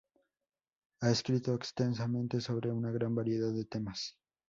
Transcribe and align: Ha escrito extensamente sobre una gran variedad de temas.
Ha 1.01 1.11
escrito 1.11 1.53
extensamente 1.53 2.41
sobre 2.41 2.71
una 2.71 2.89
gran 2.89 3.13
variedad 3.13 3.51
de 3.53 3.65
temas. 3.65 4.17